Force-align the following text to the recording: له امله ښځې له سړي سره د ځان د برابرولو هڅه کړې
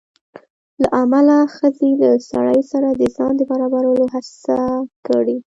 له 0.81 0.87
امله 1.01 1.37
ښځې 1.55 1.89
له 2.01 2.09
سړي 2.29 2.59
سره 2.71 2.89
د 2.99 3.01
ځان 3.15 3.33
د 3.37 3.41
برابرولو 3.49 4.05
هڅه 4.13 4.57
کړې 5.07 5.37